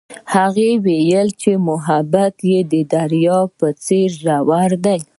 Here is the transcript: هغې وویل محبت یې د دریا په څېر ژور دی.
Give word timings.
هغې 0.33 0.69
وویل 0.85 1.29
محبت 1.69 2.35
یې 2.51 2.59
د 2.71 2.73
دریا 2.93 3.39
په 3.57 3.67
څېر 3.85 4.09
ژور 4.21 4.71
دی. 4.85 4.99